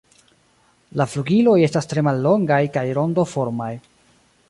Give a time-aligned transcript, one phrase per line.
[1.01, 3.73] La flugiloj estas tre mallongaj kaj rondoformaj.